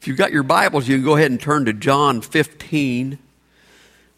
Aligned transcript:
If 0.00 0.06
you've 0.06 0.16
got 0.16 0.30
your 0.30 0.44
Bibles, 0.44 0.86
you 0.86 0.96
can 0.96 1.04
go 1.04 1.16
ahead 1.16 1.32
and 1.32 1.40
turn 1.40 1.64
to 1.64 1.72
John 1.72 2.20
15. 2.20 3.18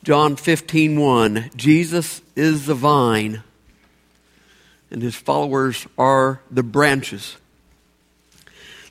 John 0.05 0.37
15, 0.37 1.01
1. 1.01 1.51
Jesus 1.57 2.21
is 2.37 2.67
the 2.67 2.75
vine, 2.75 3.43
and 4.91 5.03
his 5.03 5.15
followers 5.15 5.87
are 5.97 6.43
the 6.51 6.63
branches. 6.63 7.39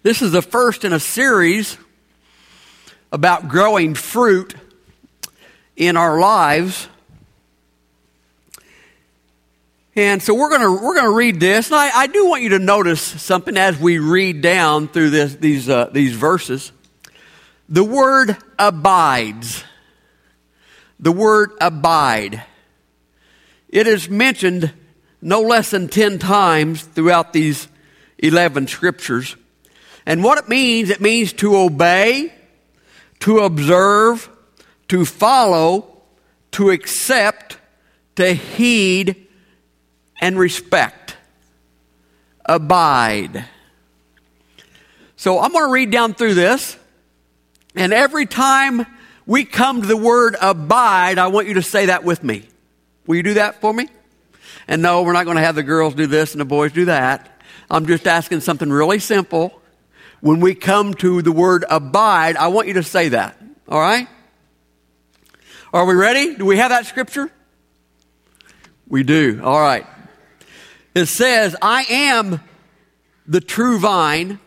This 0.01 0.23
is 0.23 0.31
the 0.31 0.41
first 0.41 0.83
in 0.83 0.91
a 0.91 0.99
series 0.99 1.77
about 3.11 3.49
growing 3.49 3.93
fruit 3.93 4.55
in 5.75 5.95
our 5.95 6.19
lives. 6.19 6.87
And 9.95 10.23
so 10.23 10.33
we're 10.33 10.49
going 10.49 10.61
to 10.61 10.83
we're 10.83 10.99
to 11.01 11.11
read 11.11 11.39
this, 11.39 11.67
and 11.67 11.75
I, 11.75 11.89
I, 11.93 12.07
do 12.07 12.27
want 12.27 12.41
you 12.41 12.49
to 12.49 12.59
notice 12.59 13.01
something 13.01 13.57
as 13.57 13.77
we 13.77 13.99
read 13.99 14.41
down 14.41 14.87
through 14.87 15.09
this, 15.09 15.35
these 15.35 15.69
uh, 15.69 15.89
these 15.91 16.13
verses. 16.13 16.71
The 17.69 17.83
word 17.83 18.35
abides. 18.57 19.63
The 20.99 21.11
word 21.11 21.51
abide. 21.61 22.43
It 23.69 23.85
is 23.85 24.09
mentioned 24.09 24.73
no 25.21 25.41
less 25.41 25.69
than 25.69 25.87
10 25.87 26.17
times 26.17 26.81
throughout 26.81 27.31
these 27.31 27.67
11 28.17 28.67
scriptures. 28.67 29.35
And 30.05 30.23
what 30.23 30.39
it 30.39 30.49
means, 30.49 30.89
it 30.89 30.99
means 30.99 31.31
to 31.33 31.55
obey, 31.55 32.33
to 33.19 33.39
observe, 33.39 34.27
to 34.87 35.05
follow, 35.05 36.01
to 36.53 36.71
accept, 36.71 37.57
to 38.15 38.33
heed, 38.33 39.27
and 40.19 40.39
respect. 40.39 41.17
Abide. 42.45 43.45
So 45.15 45.39
I'm 45.39 45.51
going 45.51 45.67
to 45.67 45.71
read 45.71 45.91
down 45.91 46.15
through 46.15 46.33
this. 46.33 46.78
And 47.75 47.93
every 47.93 48.25
time 48.25 48.85
we 49.25 49.45
come 49.45 49.81
to 49.81 49.87
the 49.87 49.97
word 49.97 50.35
abide, 50.41 51.17
I 51.17 51.27
want 51.27 51.47
you 51.47 51.55
to 51.55 51.61
say 51.61 51.87
that 51.87 52.03
with 52.03 52.23
me. 52.23 52.47
Will 53.05 53.15
you 53.15 53.23
do 53.23 53.33
that 53.35 53.61
for 53.61 53.73
me? 53.73 53.87
And 54.67 54.81
no, 54.81 55.03
we're 55.03 55.13
not 55.13 55.25
going 55.25 55.37
to 55.37 55.43
have 55.43 55.55
the 55.55 55.63
girls 55.63 55.95
do 55.95 56.07
this 56.07 56.33
and 56.33 56.41
the 56.41 56.45
boys 56.45 56.71
do 56.71 56.85
that. 56.85 57.41
I'm 57.69 57.85
just 57.85 58.07
asking 58.07 58.41
something 58.41 58.69
really 58.69 58.99
simple. 58.99 59.61
When 60.21 60.39
we 60.39 60.55
come 60.55 60.93
to 60.95 61.21
the 61.21 61.31
word 61.31 61.63
abide, 61.69 62.37
I 62.37 62.47
want 62.47 62.67
you 62.67 62.73
to 62.75 62.83
say 62.83 63.09
that. 63.09 63.37
All 63.67 63.79
right? 63.79 64.07
Are 65.71 65.85
we 65.85 65.93
ready? 65.93 66.35
Do 66.35 66.45
we 66.45 66.57
have 66.57 66.69
that 66.69 66.87
scripture? 66.87 67.31
We 68.87 69.03
do. 69.03 69.41
All 69.43 69.59
right. 69.59 69.85
It 70.95 71.05
says, 71.05 71.55
I 71.61 71.83
am 71.89 72.41
the 73.27 73.39
true 73.39 73.77
vine. 73.77 74.39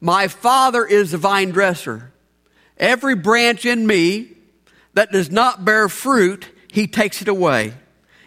My 0.00 0.26
father 0.26 0.84
is 0.84 1.12
the 1.12 1.18
vine 1.18 1.50
dresser. 1.50 2.12
Every 2.78 3.14
branch 3.14 3.64
in 3.64 3.86
me 3.86 4.30
that 4.94 5.12
does 5.12 5.30
not 5.30 5.64
bear 5.64 5.88
fruit, 5.88 6.48
he 6.72 6.86
takes 6.86 7.22
it 7.22 7.28
away. 7.28 7.74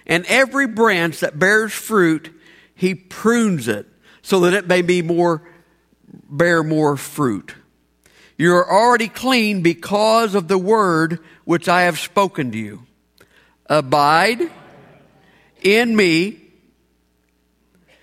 And 0.05 0.25
every 0.27 0.67
branch 0.67 1.19
that 1.19 1.37
bears 1.37 1.73
fruit, 1.73 2.33
he 2.75 2.95
prunes 2.95 3.67
it 3.67 3.85
so 4.21 4.41
that 4.41 4.53
it 4.53 4.67
may 4.67 4.81
be 4.81 5.01
more, 5.01 5.41
bear 6.29 6.63
more 6.63 6.95
fruit. 6.95 7.55
You 8.37 8.55
are 8.55 8.71
already 8.71 9.07
clean 9.07 9.63
because 9.63 10.35
of 10.35 10.47
the 10.47 10.57
word 10.57 11.19
which 11.43 11.67
I 11.67 11.83
have 11.83 11.97
spoken 11.97 12.51
to 12.51 12.57
you. 12.57 12.83
Abide 13.65 14.49
in 15.61 15.95
me, 15.95 16.39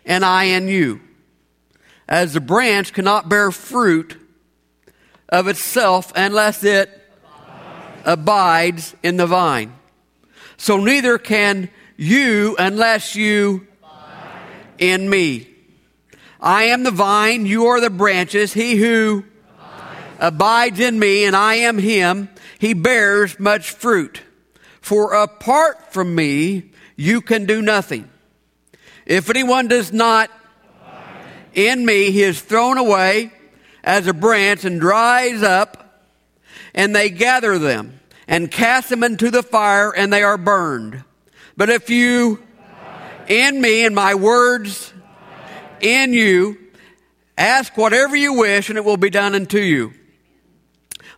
and 0.04 0.24
I 0.24 0.44
in 0.44 0.68
you. 0.68 1.00
As 2.08 2.34
the 2.34 2.40
branch 2.40 2.92
cannot 2.92 3.28
bear 3.28 3.50
fruit 3.50 4.20
of 5.34 5.48
itself 5.48 6.12
unless 6.14 6.62
it 6.62 6.88
abides 8.04 8.94
in 9.02 9.16
the 9.16 9.26
vine. 9.26 9.74
So 10.56 10.76
neither 10.76 11.18
can 11.18 11.70
you 11.96 12.54
unless 12.56 13.16
you 13.16 13.66
in 14.78 15.10
me. 15.10 15.48
I 16.40 16.64
am 16.64 16.84
the 16.84 16.92
vine, 16.92 17.46
you 17.46 17.66
are 17.66 17.80
the 17.80 17.90
branches. 17.90 18.52
He 18.52 18.76
who 18.76 19.24
abides 20.20 20.78
in 20.78 21.00
me 21.00 21.24
and 21.24 21.34
I 21.34 21.54
am 21.54 21.78
him, 21.78 22.28
he 22.60 22.72
bears 22.72 23.40
much 23.40 23.70
fruit. 23.70 24.22
For 24.80 25.14
apart 25.14 25.92
from 25.92 26.14
me, 26.14 26.70
you 26.94 27.20
can 27.20 27.44
do 27.46 27.60
nothing. 27.60 28.08
If 29.04 29.30
anyone 29.30 29.66
does 29.66 29.92
not 29.92 30.30
in 31.54 31.84
me, 31.84 32.12
he 32.12 32.22
is 32.22 32.40
thrown 32.40 32.78
away 32.78 33.32
as 33.84 34.06
a 34.06 34.12
branch 34.12 34.64
and 34.64 34.80
dries 34.80 35.42
up, 35.42 36.02
and 36.74 36.96
they 36.96 37.10
gather 37.10 37.58
them 37.58 38.00
and 38.26 38.50
cast 38.50 38.88
them 38.88 39.04
into 39.04 39.30
the 39.30 39.42
fire, 39.42 39.94
and 39.94 40.12
they 40.12 40.22
are 40.22 40.38
burned. 40.38 41.04
But 41.56 41.70
if 41.70 41.90
you 41.90 42.42
in 43.28 43.60
me 43.60 43.84
and 43.84 43.94
my 43.94 44.14
words 44.14 44.92
in 45.80 46.12
you, 46.12 46.58
ask 47.36 47.76
whatever 47.76 48.16
you 48.16 48.34
wish, 48.34 48.68
and 48.68 48.78
it 48.78 48.84
will 48.84 48.96
be 48.96 49.10
done 49.10 49.34
unto 49.34 49.58
you. 49.58 49.92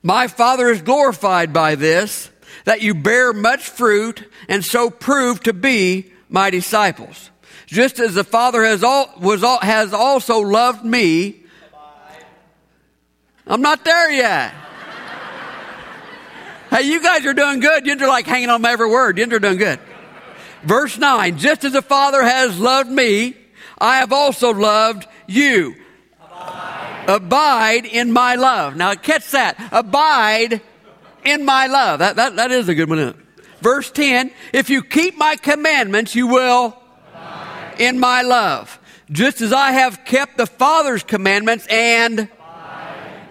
My 0.02 0.26
Father 0.28 0.68
is 0.68 0.82
glorified 0.82 1.52
by 1.52 1.74
this, 1.74 2.30
that 2.64 2.82
you 2.82 2.94
bear 2.94 3.32
much 3.32 3.68
fruit, 3.68 4.28
and 4.48 4.64
so 4.64 4.90
prove 4.90 5.42
to 5.44 5.52
be 5.52 6.12
my 6.28 6.50
disciples. 6.50 7.30
Just 7.66 7.98
as 7.98 8.14
the 8.14 8.24
Father 8.24 8.64
has, 8.64 8.82
all, 8.82 9.12
was 9.20 9.42
all, 9.42 9.60
has 9.60 9.92
also 9.92 10.40
loved 10.40 10.84
me, 10.84 11.42
I'm 13.46 13.62
not 13.62 13.84
there 13.84 14.10
yet. 14.10 14.52
hey, 16.70 16.82
you 16.82 17.00
guys 17.00 17.24
are 17.24 17.34
doing 17.34 17.60
good. 17.60 17.86
You're 17.86 17.96
like 18.08 18.26
hanging 18.26 18.50
on 18.50 18.60
my 18.60 18.72
every 18.72 18.90
word. 18.90 19.18
You're 19.18 19.38
doing 19.38 19.58
good. 19.58 19.78
Verse 20.62 20.98
9 20.98 21.38
Just 21.38 21.64
as 21.64 21.72
the 21.72 21.82
Father 21.82 22.22
has 22.22 22.58
loved 22.58 22.90
me, 22.90 23.36
I 23.78 23.98
have 23.98 24.12
also 24.12 24.52
loved 24.52 25.06
you. 25.26 25.76
Abide, 26.20 27.04
Abide 27.08 27.84
in 27.86 28.12
my 28.12 28.34
love. 28.34 28.74
Now, 28.74 28.94
catch 28.94 29.30
that. 29.30 29.56
Abide 29.70 30.60
in 31.24 31.44
my 31.44 31.68
love. 31.68 32.00
That, 32.00 32.16
that, 32.16 32.36
that 32.36 32.50
is 32.50 32.68
a 32.68 32.74
good 32.74 32.88
one. 32.88 33.22
Verse 33.60 33.90
10 33.92 34.32
If 34.52 34.70
you 34.70 34.82
keep 34.82 35.16
my 35.16 35.36
commandments, 35.36 36.16
you 36.16 36.26
will 36.26 36.76
Abide. 37.12 37.76
in 37.78 38.00
my 38.00 38.22
love. 38.22 38.80
Just 39.08 39.40
as 39.40 39.52
I 39.52 39.70
have 39.70 40.04
kept 40.04 40.36
the 40.36 40.46
Father's 40.46 41.04
commandments 41.04 41.64
and 41.70 42.28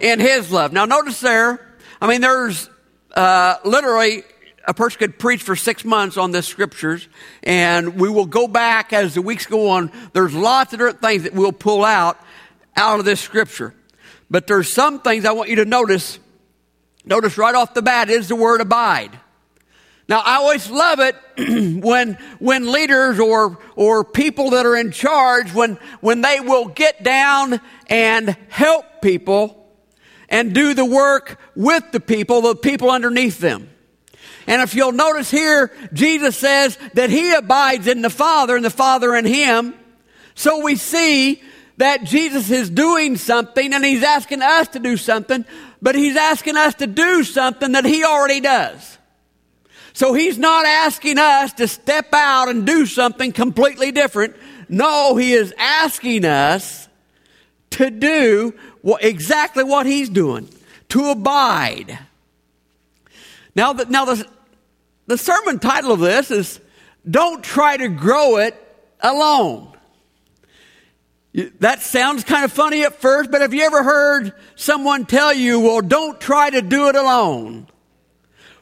in 0.00 0.20
his 0.20 0.50
love. 0.50 0.72
Now, 0.72 0.84
notice 0.84 1.20
there, 1.20 1.60
I 2.00 2.06
mean, 2.06 2.20
there's 2.20 2.68
uh, 3.14 3.56
literally 3.64 4.22
a 4.66 4.74
person 4.74 4.98
could 4.98 5.18
preach 5.18 5.42
for 5.42 5.56
six 5.56 5.84
months 5.84 6.16
on 6.16 6.32
this 6.32 6.46
scriptures, 6.46 7.08
and 7.42 8.00
we 8.00 8.08
will 8.08 8.26
go 8.26 8.48
back 8.48 8.92
as 8.92 9.14
the 9.14 9.22
weeks 9.22 9.46
go 9.46 9.70
on. 9.70 9.92
There's 10.12 10.34
lots 10.34 10.72
of 10.72 10.80
different 10.80 11.00
things 11.00 11.22
that 11.22 11.34
we'll 11.34 11.52
pull 11.52 11.84
out 11.84 12.18
out 12.76 12.98
of 12.98 13.04
this 13.04 13.20
scripture. 13.20 13.74
But 14.28 14.46
there's 14.46 14.72
some 14.72 15.00
things 15.00 15.24
I 15.24 15.32
want 15.32 15.50
you 15.50 15.56
to 15.56 15.64
notice. 15.64 16.18
Notice 17.04 17.38
right 17.38 17.54
off 17.54 17.74
the 17.74 17.82
bat 17.82 18.10
is 18.10 18.28
the 18.28 18.36
word 18.36 18.60
abide. 18.60 19.18
Now, 20.08 20.20
I 20.24 20.36
always 20.36 20.70
love 20.70 21.00
it 21.00 21.16
when, 21.82 22.14
when 22.38 22.70
leaders 22.70 23.18
or, 23.18 23.58
or 23.74 24.04
people 24.04 24.50
that 24.50 24.66
are 24.66 24.76
in 24.76 24.92
charge, 24.92 25.52
when, 25.52 25.78
when 26.00 26.20
they 26.20 26.38
will 26.40 26.66
get 26.66 27.02
down 27.02 27.60
and 27.88 28.36
help 28.48 29.02
people 29.02 29.65
and 30.28 30.54
do 30.54 30.74
the 30.74 30.84
work 30.84 31.38
with 31.54 31.84
the 31.92 32.00
people, 32.00 32.40
the 32.42 32.56
people 32.56 32.90
underneath 32.90 33.38
them. 33.38 33.70
And 34.46 34.62
if 34.62 34.74
you'll 34.74 34.92
notice 34.92 35.30
here, 35.30 35.72
Jesus 35.92 36.36
says 36.36 36.78
that 36.94 37.10
he 37.10 37.32
abides 37.32 37.86
in 37.86 38.02
the 38.02 38.10
Father 38.10 38.54
and 38.54 38.64
the 38.64 38.70
Father 38.70 39.14
in 39.14 39.24
him. 39.24 39.74
So 40.34 40.62
we 40.62 40.76
see 40.76 41.42
that 41.78 42.04
Jesus 42.04 42.50
is 42.50 42.70
doing 42.70 43.16
something 43.16 43.72
and 43.72 43.84
he's 43.84 44.02
asking 44.02 44.42
us 44.42 44.68
to 44.68 44.78
do 44.78 44.96
something, 44.96 45.44
but 45.82 45.94
he's 45.94 46.16
asking 46.16 46.56
us 46.56 46.74
to 46.76 46.86
do 46.86 47.24
something 47.24 47.72
that 47.72 47.84
he 47.84 48.04
already 48.04 48.40
does. 48.40 48.98
So 49.92 50.12
he's 50.12 50.38
not 50.38 50.66
asking 50.66 51.18
us 51.18 51.54
to 51.54 51.66
step 51.66 52.12
out 52.12 52.48
and 52.48 52.66
do 52.66 52.86
something 52.86 53.32
completely 53.32 53.92
different. 53.92 54.36
No, 54.68 55.16
he 55.16 55.32
is 55.32 55.54
asking 55.58 56.24
us 56.24 56.88
to 57.70 57.90
do 57.90 58.54
what, 58.86 59.02
exactly 59.02 59.64
what 59.64 59.84
he's 59.84 60.08
doing 60.08 60.48
to 60.90 61.10
abide. 61.10 61.98
Now, 63.56 63.72
the, 63.72 63.86
now 63.86 64.04
the, 64.04 64.24
the 65.08 65.18
sermon 65.18 65.58
title 65.58 65.90
of 65.90 65.98
this 65.98 66.30
is 66.30 66.60
Don't 67.10 67.42
Try 67.42 67.78
to 67.78 67.88
Grow 67.88 68.36
It 68.36 68.54
Alone. 69.00 69.72
That 71.58 71.82
sounds 71.82 72.22
kind 72.22 72.44
of 72.44 72.52
funny 72.52 72.84
at 72.84 72.94
first, 73.00 73.32
but 73.32 73.40
have 73.40 73.52
you 73.52 73.64
ever 73.64 73.82
heard 73.82 74.32
someone 74.54 75.04
tell 75.04 75.34
you, 75.34 75.58
well, 75.58 75.80
don't 75.80 76.20
try 76.20 76.48
to 76.48 76.62
do 76.62 76.88
it 76.88 76.94
alone? 76.94 77.66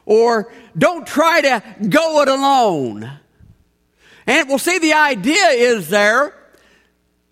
Or 0.07 0.51
don't 0.75 1.05
try 1.05 1.41
to 1.41 1.63
go 1.87 2.23
it 2.23 2.29
alone? 2.29 3.11
And 4.25 4.49
we'll 4.49 4.57
see 4.57 4.79
the 4.79 4.93
idea 4.93 5.49
is 5.49 5.89
there 5.89 6.33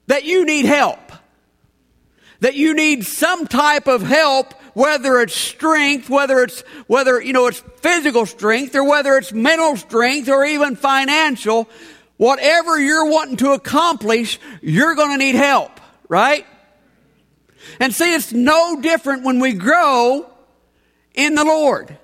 that 0.06 0.25
you 0.25 0.46
need 0.46 0.66
help 0.66 1.03
that 2.44 2.56
you 2.56 2.74
need 2.74 3.06
some 3.06 3.48
type 3.48 3.88
of 3.88 4.01
help 4.01 4.54
whether 4.74 5.22
it's 5.22 5.34
strength, 5.34 6.10
whether 6.10 6.44
it's, 6.44 6.60
whether, 6.88 7.22
you 7.22 7.31
know, 7.31 7.48
it's 7.48 7.63
physical 7.78 8.25
strength 8.25 8.75
or 8.75 8.84
whether 8.84 9.16
it's 9.16 9.31
mental 9.31 9.78
strength 9.78 10.28
or 10.28 10.44
even 10.44 10.75
financial, 10.75 11.69
whatever 12.18 12.78
you're 12.78 13.10
wanting 13.10 13.38
to 13.38 13.51
accomplish, 13.51 14.42
you're 14.62 14.94
going 14.94 15.12
to 15.12 15.18
need 15.18 15.36
help, 15.36 15.80
right? 16.10 16.45
And 17.80 17.95
see, 17.95 18.13
it's 18.13 18.34
no 18.34 18.81
different 18.81 19.24
when 19.24 19.39
we 19.39 19.54
grow 19.54 20.30
in 21.13 21.36
the 21.36 21.46
Lord. 21.46 21.98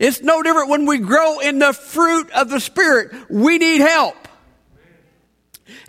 It's 0.00 0.22
no 0.22 0.42
different 0.42 0.70
when 0.70 0.86
we 0.86 0.98
grow 0.98 1.38
in 1.38 1.60
the 1.60 1.72
fruit 1.72 2.28
of 2.32 2.50
the 2.50 2.58
Spirit. 2.58 3.30
We 3.30 3.58
need 3.58 3.80
help. 3.80 4.16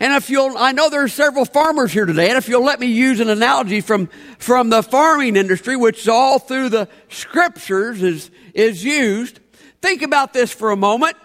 And 0.00 0.12
if 0.14 0.30
you'll, 0.30 0.56
I 0.56 0.72
know 0.72 0.90
there 0.90 1.02
are 1.02 1.08
several 1.08 1.44
farmers 1.44 1.92
here 1.92 2.06
today, 2.06 2.28
and 2.28 2.38
if 2.38 2.48
you'll 2.48 2.64
let 2.64 2.80
me 2.80 2.86
use 2.86 3.20
an 3.20 3.28
analogy 3.28 3.80
from, 3.80 4.08
from 4.38 4.70
the 4.70 4.82
farming 4.82 5.36
industry, 5.36 5.76
which 5.76 6.08
all 6.08 6.38
through 6.38 6.70
the 6.70 6.88
scriptures 7.08 8.02
is, 8.02 8.30
is 8.54 8.84
used, 8.84 9.40
think 9.82 10.02
about 10.02 10.32
this 10.32 10.52
for 10.52 10.70
a 10.70 10.76
moment. 10.76 11.16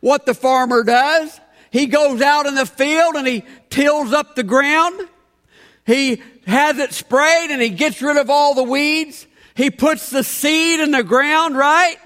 What 0.00 0.26
the 0.26 0.34
farmer 0.34 0.82
does, 0.82 1.40
he 1.70 1.86
goes 1.86 2.20
out 2.20 2.46
in 2.46 2.54
the 2.54 2.66
field 2.66 3.14
and 3.16 3.26
he 3.26 3.44
tills 3.68 4.12
up 4.12 4.34
the 4.34 4.42
ground. 4.42 5.08
He 5.86 6.22
has 6.46 6.78
it 6.78 6.92
sprayed 6.92 7.50
and 7.50 7.60
he 7.62 7.68
gets 7.68 8.02
rid 8.02 8.16
of 8.16 8.30
all 8.30 8.54
the 8.54 8.62
weeds. 8.62 9.26
He 9.54 9.70
puts 9.70 10.10
the 10.10 10.24
seed 10.24 10.80
in 10.80 10.90
the 10.90 11.02
ground, 11.02 11.56
right? 11.56 11.96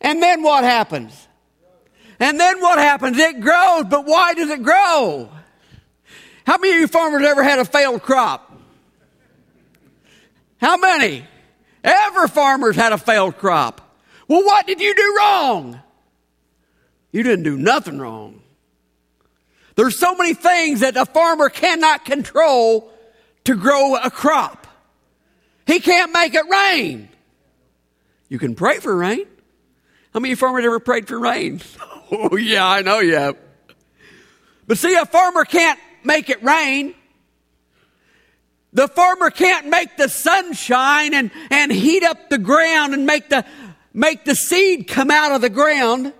And 0.00 0.22
then 0.22 0.42
what 0.42 0.64
happens? 0.64 1.25
And 2.18 2.40
then 2.40 2.60
what 2.60 2.78
happens? 2.78 3.18
It 3.18 3.40
grows, 3.40 3.84
but 3.84 4.06
why 4.06 4.34
does 4.34 4.50
it 4.50 4.62
grow? 4.62 5.30
How 6.46 6.58
many 6.58 6.74
of 6.74 6.80
you 6.80 6.86
farmers 6.86 7.26
ever 7.26 7.42
had 7.42 7.58
a 7.58 7.64
failed 7.64 8.02
crop? 8.02 8.52
How 10.58 10.76
many? 10.76 11.26
Ever 11.84 12.28
farmers 12.28 12.76
had 12.76 12.92
a 12.92 12.98
failed 12.98 13.36
crop. 13.38 13.80
Well, 14.28 14.44
what 14.44 14.66
did 14.66 14.80
you 14.80 14.94
do 14.94 15.16
wrong? 15.18 15.80
You 17.12 17.22
didn't 17.22 17.44
do 17.44 17.56
nothing 17.56 17.98
wrong. 17.98 18.42
There's 19.74 19.98
so 19.98 20.14
many 20.14 20.34
things 20.34 20.80
that 20.80 20.96
a 20.96 21.04
farmer 21.04 21.48
cannot 21.48 22.04
control 22.04 22.90
to 23.44 23.54
grow 23.54 23.96
a 23.96 24.10
crop. 24.10 24.66
He 25.66 25.80
can't 25.80 26.12
make 26.12 26.34
it 26.34 26.44
rain. 26.48 27.08
You 28.28 28.38
can 28.38 28.54
pray 28.54 28.78
for 28.78 28.96
rain. 28.96 29.26
How 30.14 30.20
many 30.20 30.34
farmers 30.34 30.64
ever 30.64 30.80
prayed 30.80 31.06
for 31.06 31.18
rain? 31.18 31.60
oh, 32.12 32.36
yeah, 32.36 32.66
I 32.66 32.82
know 32.82 33.00
you 33.00 33.16
have. 33.16 33.36
But 34.66 34.78
see, 34.78 34.94
a 34.94 35.06
farmer 35.06 35.44
can't 35.44 35.78
make 36.04 36.30
it 36.30 36.42
rain. 36.42 36.94
The 38.72 38.88
farmer 38.88 39.30
can't 39.30 39.68
make 39.68 39.96
the 39.96 40.08
sun 40.08 40.52
shine 40.52 41.14
and, 41.14 41.30
and 41.50 41.72
heat 41.72 42.02
up 42.02 42.28
the 42.28 42.38
ground 42.38 42.94
and 42.94 43.06
make 43.06 43.28
the, 43.28 43.44
make 43.94 44.24
the 44.24 44.34
seed 44.34 44.86
come 44.86 45.10
out 45.10 45.32
of 45.32 45.40
the 45.40 45.48
ground. 45.48 46.12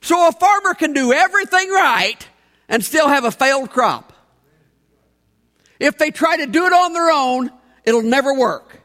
So 0.00 0.28
a 0.28 0.32
farmer 0.32 0.74
can 0.74 0.92
do 0.92 1.12
everything 1.12 1.68
right 1.70 2.26
and 2.68 2.84
still 2.84 3.08
have 3.08 3.24
a 3.24 3.30
failed 3.30 3.70
crop. 3.70 4.12
If 5.78 5.98
they 5.98 6.10
try 6.10 6.36
to 6.36 6.46
do 6.46 6.66
it 6.66 6.72
on 6.72 6.92
their 6.92 7.10
own, 7.10 7.50
it'll 7.84 8.02
never 8.02 8.34
work. 8.34 8.80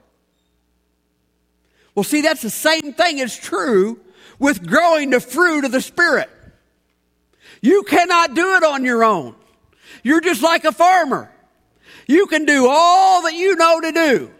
Well, 1.93 2.03
see, 2.03 2.21
that's 2.21 2.41
the 2.41 2.49
same 2.49 2.93
thing 2.93 3.19
is 3.19 3.37
true 3.37 3.99
with 4.39 4.65
growing 4.65 5.09
the 5.09 5.19
fruit 5.19 5.65
of 5.65 5.71
the 5.71 5.81
Spirit. 5.81 6.29
You 7.61 7.83
cannot 7.83 8.35
do 8.35 8.55
it 8.55 8.63
on 8.63 8.83
your 8.83 9.03
own. 9.03 9.35
You're 10.03 10.21
just 10.21 10.43
like 10.43 10.65
a 10.65 10.71
farmer. 10.71 11.31
You 12.07 12.27
can 12.27 12.45
do 12.45 12.67
all 12.69 13.23
that 13.23 13.33
you 13.33 13.55
know 13.55 13.81
to 13.81 13.91
do. 13.91 14.31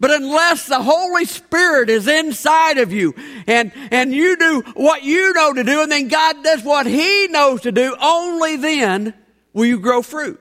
But 0.00 0.10
unless 0.10 0.66
the 0.66 0.82
Holy 0.82 1.24
Spirit 1.24 1.88
is 1.88 2.08
inside 2.08 2.78
of 2.78 2.92
you 2.92 3.14
and, 3.46 3.72
and 3.90 4.12
you 4.12 4.36
do 4.36 4.62
what 4.74 5.02
you 5.02 5.32
know 5.34 5.52
to 5.52 5.62
do 5.62 5.82
and 5.82 5.90
then 5.90 6.08
God 6.08 6.42
does 6.42 6.62
what 6.62 6.86
He 6.86 7.28
knows 7.28 7.62
to 7.62 7.72
do, 7.72 7.96
only 8.00 8.56
then 8.56 9.14
will 9.52 9.66
you 9.66 9.78
grow 9.78 10.02
fruit. 10.02 10.40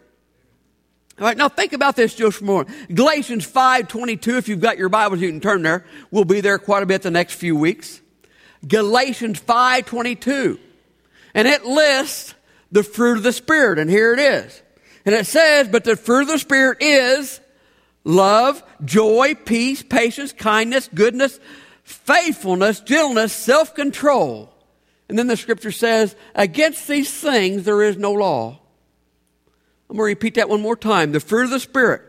All 1.19 1.28
right, 1.28 1.38
now 1.38 1.48
think 1.48 1.74
about 1.74 1.95
this 1.95 2.16
just 2.16 2.40
for 2.40 2.44
a 2.44 2.48
moment. 2.48 2.95
Galatians 2.95 3.45
5.22, 3.50 4.38
if 4.38 4.50
you've 4.50 4.60
got 4.60 4.78
your 4.78 4.90
Bibles, 4.90 5.22
you 5.22 5.30
can 5.30 5.40
turn 5.40 5.62
there. 5.62 5.86
We'll 6.10 6.25
be 6.25 6.42
there 6.42 6.57
quite 6.57 6.81
a 6.81 6.88
bit 6.88 7.04
the 7.04 7.12
next 7.12 7.36
few 7.36 7.56
weeks. 7.56 8.01
Galatians 8.68 9.39
5.22. 9.39 10.60
And 11.33 11.48
it 11.48 11.65
lists 11.65 12.33
the 12.71 12.83
fruit 12.83 13.18
of 13.18 13.24
the 13.24 13.33
Spirit, 13.33 13.80
and 13.80 13.89
here 13.89 14.13
it 14.13 14.19
is. 14.19 14.62
And 15.06 15.13
it 15.13 15.25
says, 15.25 15.68
but 15.68 15.83
the 15.83 15.95
fruit 15.95 16.24
of 16.24 16.27
the 16.30 16.39
Spirit 16.39 16.77
is 16.81 17.39
love, 18.04 18.63
joy, 18.83 19.36
peace, 19.36 19.83
patience, 19.83 20.33
kindness, 20.33 20.89
goodness, 20.94 21.39
faithfulness, 21.83 22.80
gentleness, 22.80 23.33
self-control. 23.33 24.54
And 25.09 25.19
then 25.19 25.27
the 25.27 25.38
scripture 25.38 25.71
says, 25.71 26.16
against 26.33 26.88
these 26.88 27.12
things 27.12 27.63
there 27.63 27.83
is 27.83 27.98
no 27.98 28.13
law. 28.13 28.59
I'm 29.89 29.98
going 29.98 30.07
to 30.07 30.16
repeat 30.16 30.36
that 30.36 30.50
one 30.50 30.62
more 30.62 30.77
time. 30.77 31.12
The 31.12 31.19
fruit 31.19 31.45
of 31.45 31.51
the 31.51 31.59
Spirit 31.59 32.01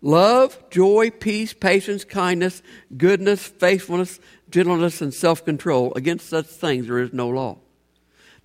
love, 0.00 0.58
joy, 0.68 1.10
peace, 1.10 1.52
patience, 1.52 2.04
kindness, 2.04 2.62
goodness, 2.96 3.46
faithfulness, 3.46 4.20
gentleness, 4.52 5.00
and 5.00 5.12
self 5.12 5.44
control. 5.44 5.92
Against 5.96 6.28
such 6.28 6.46
things 6.46 6.86
there 6.86 7.00
is 7.00 7.12
no 7.12 7.28
law. 7.28 7.58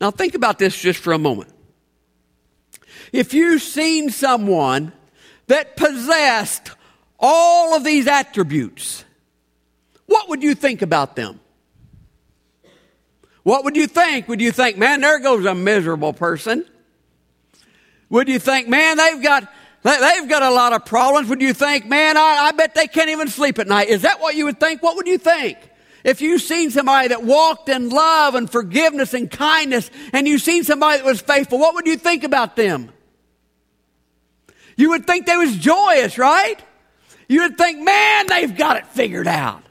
Now, 0.01 0.11
think 0.11 0.35
about 0.35 0.57
this 0.59 0.79
just 0.79 0.99
for 0.99 1.13
a 1.13 1.17
moment. 1.17 1.51
If 3.11 3.33
you've 3.33 3.61
seen 3.61 4.09
someone 4.09 4.91
that 5.47 5.77
possessed 5.77 6.71
all 7.19 7.75
of 7.75 7.83
these 7.83 8.07
attributes, 8.07 9.05
what 10.05 10.29
would 10.29 10.43
you 10.43 10.55
think 10.55 10.81
about 10.81 11.15
them? 11.15 11.39
What 13.43 13.63
would 13.63 13.77
you 13.77 13.87
think? 13.87 14.27
Would 14.27 14.41
you 14.41 14.51
think, 14.51 14.77
man, 14.77 15.01
there 15.01 15.19
goes 15.19 15.45
a 15.45 15.55
miserable 15.55 16.13
person? 16.13 16.65
Would 18.09 18.27
you 18.27 18.39
think, 18.39 18.67
man, 18.67 18.97
they've 18.97 19.21
got, 19.21 19.51
they've 19.83 20.27
got 20.27 20.43
a 20.43 20.49
lot 20.49 20.73
of 20.73 20.85
problems? 20.85 21.29
Would 21.29 21.41
you 21.41 21.53
think, 21.53 21.85
man, 21.85 22.17
I, 22.17 22.47
I 22.47 22.51
bet 22.51 22.75
they 22.75 22.87
can't 22.87 23.09
even 23.09 23.29
sleep 23.29 23.57
at 23.59 23.67
night? 23.67 23.87
Is 23.87 24.01
that 24.01 24.19
what 24.19 24.35
you 24.35 24.45
would 24.45 24.59
think? 24.59 24.83
What 24.83 24.97
would 24.97 25.07
you 25.07 25.17
think? 25.17 25.57
If 26.07 26.21
you've 26.21 26.41
seen 26.41 26.71
somebody 26.71 27.09
that 27.09 27.23
walked 27.23 27.67
in 27.67 27.89
love 27.89 28.33
and 28.35 28.49
forgiveness 28.49 29.13
and 29.13 29.29
kindness, 29.29 29.91
and 30.13 30.25
you've 30.25 30.41
seen 30.41 30.63
somebody 30.63 30.99
that 30.99 31.05
was 31.05 31.19
faithful, 31.19 31.59
what 31.59 31.75
would 31.75 31.85
you 31.85 31.97
think 31.97 32.23
about 32.23 32.55
them? 32.55 32.93
You 34.77 34.91
would 34.91 35.05
think 35.05 35.25
they 35.25 35.35
was 35.35 35.53
joyous, 35.57 36.17
right? 36.17 36.63
You 37.27 37.41
would 37.41 37.57
think, 37.57 37.81
man, 37.81 38.27
they've 38.27 38.55
got 38.55 38.77
it 38.77 38.87
figured 38.87 39.27
out. 39.27 39.63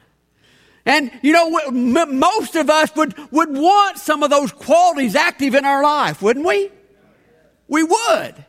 And 0.85 1.09
you 1.23 1.33
know, 1.33 1.71
most 2.05 2.55
of 2.55 2.69
us 2.69 2.95
would, 2.95 3.15
would 3.31 3.57
want 3.57 3.97
some 3.97 4.21
of 4.21 4.29
those 4.29 4.51
qualities 4.51 5.15
active 5.15 5.55
in 5.55 5.65
our 5.65 5.81
life, 5.81 6.21
wouldn't 6.21 6.45
we? 6.45 6.69
We 7.67 7.81
would. 7.81 8.45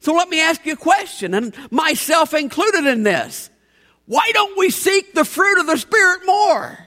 So 0.00 0.14
let 0.14 0.30
me 0.30 0.40
ask 0.40 0.64
you 0.64 0.72
a 0.72 0.76
question, 0.76 1.34
and 1.34 1.54
myself 1.70 2.32
included 2.32 2.86
in 2.86 3.02
this. 3.02 3.50
Why 4.06 4.30
don't 4.32 4.56
we 4.56 4.70
seek 4.70 5.12
the 5.12 5.26
fruit 5.26 5.60
of 5.60 5.66
the 5.66 5.76
Spirit 5.76 6.22
more? 6.24 6.78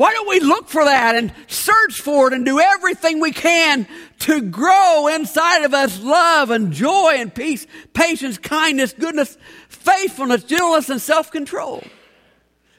Why 0.00 0.14
don't 0.14 0.30
we 0.30 0.40
look 0.40 0.70
for 0.70 0.82
that 0.82 1.14
and 1.14 1.30
search 1.46 2.00
for 2.00 2.28
it 2.28 2.32
and 2.32 2.42
do 2.46 2.58
everything 2.58 3.20
we 3.20 3.32
can 3.32 3.86
to 4.20 4.40
grow 4.40 5.08
inside 5.08 5.64
of 5.64 5.74
us 5.74 6.00
love 6.00 6.48
and 6.48 6.72
joy 6.72 7.16
and 7.18 7.34
peace, 7.34 7.66
patience, 7.92 8.38
kindness, 8.38 8.94
goodness, 8.94 9.36
faithfulness, 9.68 10.44
gentleness, 10.44 10.88
and 10.88 11.02
self 11.02 11.30
control? 11.30 11.84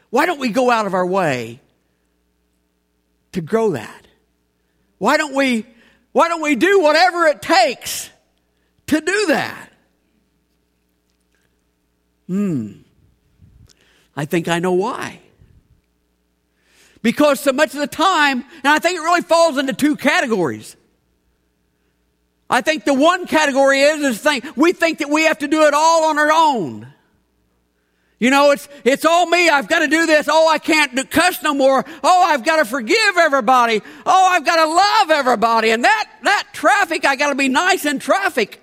Why 0.09 0.25
don't 0.25 0.39
we 0.39 0.49
go 0.49 0.71
out 0.71 0.87
of 0.87 0.95
our 0.95 1.05
way 1.05 1.59
to 3.33 3.41
grow 3.41 3.73
that? 3.73 4.07
Why 4.97 5.17
don't 5.17 5.35
we 5.35 5.67
why 6.13 6.27
don't 6.27 6.41
we 6.41 6.55
do 6.55 6.81
whatever 6.81 7.27
it 7.27 7.43
takes 7.43 8.09
to 8.87 8.99
do 8.99 9.25
that? 9.27 9.71
Hmm. 12.25 12.71
I 14.15 14.25
think 14.25 14.47
I 14.47 14.57
know 14.57 14.73
why. 14.73 15.19
Because 17.01 17.39
so 17.39 17.51
much 17.51 17.73
of 17.73 17.79
the 17.79 17.87
time, 17.87 18.45
and 18.63 18.67
I 18.67 18.79
think 18.79 18.97
it 18.97 19.01
really 19.01 19.21
falls 19.21 19.57
into 19.57 19.73
two 19.73 19.95
categories. 19.95 20.75
I 22.49 22.61
think 22.61 22.83
the 22.83 22.93
one 22.93 23.27
category 23.27 23.81
is, 23.81 24.03
is 24.03 24.21
thing, 24.21 24.41
we 24.55 24.73
think 24.73 24.99
that 24.99 25.09
we 25.09 25.23
have 25.23 25.39
to 25.39 25.47
do 25.47 25.63
it 25.63 25.73
all 25.73 26.05
on 26.05 26.19
our 26.19 26.31
own. 26.31 26.87
You 28.19 28.29
know, 28.29 28.51
it's, 28.51 28.69
it's 28.83 29.03
all 29.03 29.25
me. 29.25 29.49
I've 29.49 29.67
got 29.67 29.79
to 29.79 29.87
do 29.87 30.05
this. 30.05 30.27
Oh, 30.29 30.47
I 30.47 30.59
can't 30.59 31.09
cuss 31.09 31.41
no 31.41 31.55
more. 31.55 31.83
Oh, 32.03 32.23
I've 32.23 32.43
got 32.43 32.57
to 32.57 32.65
forgive 32.65 33.17
everybody. 33.17 33.81
Oh, 34.05 34.27
I've 34.29 34.45
got 34.45 34.57
to 34.57 34.71
love 34.71 35.09
everybody. 35.09 35.71
And 35.71 35.83
that, 35.83 36.07
that 36.21 36.49
traffic, 36.53 37.03
I 37.03 37.15
got 37.15 37.29
to 37.29 37.35
be 37.35 37.47
nice 37.47 37.83
in 37.83 37.97
traffic. 37.97 38.60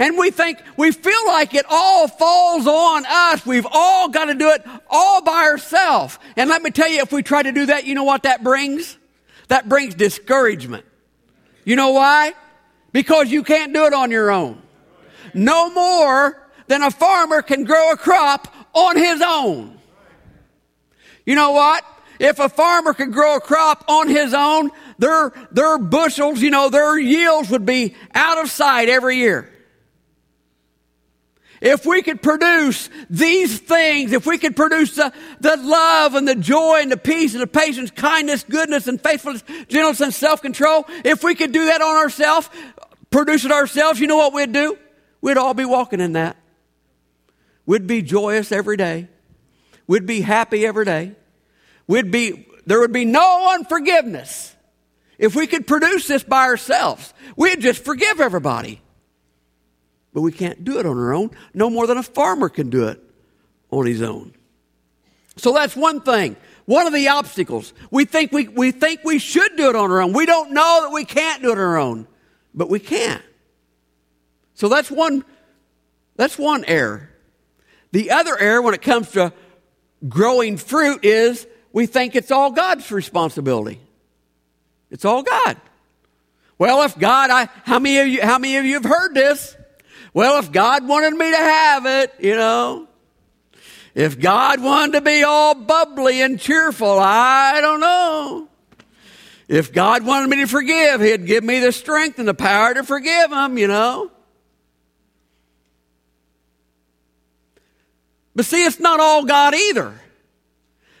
And 0.00 0.16
we 0.16 0.30
think, 0.30 0.62
we 0.78 0.92
feel 0.92 1.26
like 1.26 1.52
it 1.52 1.66
all 1.68 2.08
falls 2.08 2.66
on 2.66 3.04
us. 3.06 3.44
We've 3.44 3.66
all 3.70 4.08
got 4.08 4.24
to 4.24 4.34
do 4.34 4.48
it 4.48 4.64
all 4.88 5.20
by 5.20 5.42
ourselves. 5.42 6.18
And 6.36 6.48
let 6.48 6.62
me 6.62 6.70
tell 6.70 6.88
you, 6.88 7.02
if 7.02 7.12
we 7.12 7.22
try 7.22 7.42
to 7.42 7.52
do 7.52 7.66
that, 7.66 7.84
you 7.84 7.94
know 7.94 8.04
what 8.04 8.22
that 8.22 8.42
brings? 8.42 8.96
That 9.48 9.68
brings 9.68 9.94
discouragement. 9.94 10.86
You 11.66 11.76
know 11.76 11.90
why? 11.90 12.32
Because 12.92 13.30
you 13.30 13.42
can't 13.42 13.74
do 13.74 13.84
it 13.84 13.92
on 13.92 14.10
your 14.10 14.30
own. 14.30 14.62
No 15.34 15.70
more 15.70 16.48
than 16.66 16.82
a 16.82 16.90
farmer 16.90 17.42
can 17.42 17.64
grow 17.64 17.92
a 17.92 17.96
crop 17.98 18.48
on 18.72 18.96
his 18.96 19.20
own. 19.22 19.78
You 21.26 21.34
know 21.34 21.50
what? 21.50 21.84
If 22.18 22.38
a 22.38 22.48
farmer 22.48 22.94
could 22.94 23.12
grow 23.12 23.36
a 23.36 23.40
crop 23.40 23.84
on 23.86 24.08
his 24.08 24.32
own, 24.32 24.70
their, 24.98 25.30
their 25.52 25.76
bushels, 25.76 26.40
you 26.40 26.50
know, 26.50 26.70
their 26.70 26.98
yields 26.98 27.50
would 27.50 27.66
be 27.66 27.96
out 28.14 28.38
of 28.38 28.50
sight 28.50 28.88
every 28.88 29.16
year. 29.16 29.52
If 31.60 31.84
we 31.84 32.00
could 32.02 32.22
produce 32.22 32.88
these 33.10 33.58
things, 33.58 34.12
if 34.12 34.24
we 34.24 34.38
could 34.38 34.56
produce 34.56 34.96
the, 34.96 35.12
the 35.40 35.56
love 35.58 36.14
and 36.14 36.26
the 36.26 36.34
joy 36.34 36.80
and 36.80 36.90
the 36.90 36.96
peace 36.96 37.34
and 37.34 37.42
the 37.42 37.46
patience, 37.46 37.90
kindness, 37.90 38.44
goodness 38.48 38.88
and 38.88 39.00
faithfulness, 39.00 39.44
gentleness 39.68 40.00
and 40.00 40.14
self-control, 40.14 40.86
if 41.04 41.22
we 41.22 41.34
could 41.34 41.52
do 41.52 41.66
that 41.66 41.82
on 41.82 41.96
ourselves, 41.96 42.48
produce 43.10 43.44
it 43.44 43.52
ourselves, 43.52 44.00
you 44.00 44.06
know 44.06 44.16
what 44.16 44.32
we'd 44.32 44.52
do? 44.52 44.78
We'd 45.20 45.36
all 45.36 45.52
be 45.52 45.66
walking 45.66 46.00
in 46.00 46.12
that. 46.12 46.38
We'd 47.66 47.86
be 47.86 48.00
joyous 48.00 48.52
every 48.52 48.78
day. 48.78 49.08
We'd 49.86 50.06
be 50.06 50.22
happy 50.22 50.66
every 50.66 50.86
day. 50.86 51.14
We'd 51.86 52.10
be, 52.10 52.48
there 52.64 52.80
would 52.80 52.92
be 52.92 53.04
no 53.04 53.52
unforgiveness. 53.52 54.56
If 55.18 55.36
we 55.36 55.46
could 55.46 55.66
produce 55.66 56.08
this 56.08 56.22
by 56.22 56.44
ourselves, 56.44 57.12
we'd 57.36 57.60
just 57.60 57.84
forgive 57.84 58.18
everybody. 58.18 58.80
But 60.12 60.22
we 60.22 60.32
can't 60.32 60.64
do 60.64 60.78
it 60.78 60.86
on 60.86 60.98
our 60.98 61.12
own, 61.12 61.30
no 61.54 61.70
more 61.70 61.86
than 61.86 61.96
a 61.96 62.02
farmer 62.02 62.48
can 62.48 62.70
do 62.70 62.88
it 62.88 63.00
on 63.70 63.86
his 63.86 64.02
own. 64.02 64.34
So 65.36 65.52
that's 65.52 65.76
one 65.76 66.00
thing. 66.00 66.36
One 66.66 66.86
of 66.86 66.92
the 66.92 67.08
obstacles. 67.08 67.72
We 67.90 68.04
think 68.04 68.32
we, 68.32 68.48
we 68.48 68.72
think 68.72 69.00
we 69.04 69.18
should 69.18 69.56
do 69.56 69.70
it 69.70 69.76
on 69.76 69.90
our 69.90 70.02
own. 70.02 70.12
We 70.12 70.26
don't 70.26 70.52
know 70.52 70.80
that 70.82 70.92
we 70.92 71.04
can't 71.04 71.42
do 71.42 71.50
it 71.50 71.52
on 71.52 71.58
our 71.58 71.78
own, 71.78 72.06
but 72.54 72.68
we 72.68 72.78
can't. 72.78 73.22
So 74.54 74.68
that's 74.68 74.90
one, 74.90 75.24
that's 76.16 76.36
one 76.36 76.64
error. 76.66 77.10
The 77.92 78.10
other 78.10 78.38
error 78.38 78.62
when 78.62 78.74
it 78.74 78.82
comes 78.82 79.10
to 79.12 79.32
growing 80.08 80.56
fruit 80.56 81.04
is 81.04 81.46
we 81.72 81.86
think 81.86 82.14
it's 82.14 82.30
all 82.30 82.50
God's 82.50 82.90
responsibility. 82.90 83.80
It's 84.90 85.04
all 85.04 85.22
God. 85.22 85.56
Well, 86.58 86.82
if 86.82 86.98
God, 86.98 87.30
I, 87.30 87.48
how 87.64 87.78
many 87.78 87.98
of 87.98 88.08
you, 88.08 88.22
how 88.22 88.38
many 88.38 88.56
of 88.58 88.64
you 88.64 88.74
have 88.74 88.84
heard 88.84 89.14
this? 89.14 89.56
Well, 90.12 90.38
if 90.38 90.50
God 90.50 90.86
wanted 90.88 91.12
me 91.12 91.30
to 91.30 91.36
have 91.36 91.86
it, 91.86 92.14
you 92.18 92.34
know, 92.34 92.88
if 93.94 94.18
God 94.18 94.62
wanted 94.62 94.92
to 94.92 95.00
be 95.00 95.22
all 95.22 95.54
bubbly 95.54 96.20
and 96.22 96.38
cheerful, 96.38 96.98
I 96.98 97.60
don't 97.60 97.80
know. 97.80 98.48
If 99.48 99.72
God 99.72 100.04
wanted 100.04 100.30
me 100.30 100.36
to 100.38 100.46
forgive, 100.46 101.00
He'd 101.00 101.26
give 101.26 101.42
me 101.42 101.58
the 101.60 101.72
strength 101.72 102.18
and 102.18 102.26
the 102.26 102.34
power 102.34 102.74
to 102.74 102.84
forgive 102.84 103.32
Him, 103.32 103.58
you 103.58 103.66
know. 103.66 104.10
But 108.34 108.44
see, 108.46 108.64
it's 108.64 108.78
not 108.78 109.00
all 109.00 109.24
God 109.24 109.54
either. 109.54 110.00